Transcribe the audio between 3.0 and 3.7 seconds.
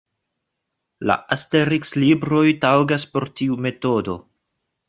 por tiu